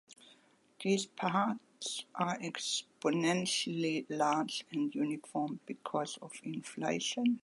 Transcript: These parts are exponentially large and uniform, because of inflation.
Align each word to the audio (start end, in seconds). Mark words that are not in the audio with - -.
These 0.81 1.05
parts 1.05 2.05
are 2.15 2.35
exponentially 2.39 4.07
large 4.09 4.65
and 4.71 4.95
uniform, 4.95 5.59
because 5.67 6.17
of 6.23 6.31
inflation. 6.41 7.39